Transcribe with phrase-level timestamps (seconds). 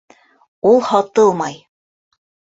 [0.69, 1.61] Ул һатылмай!